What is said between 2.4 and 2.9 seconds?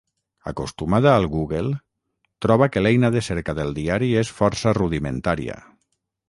troba que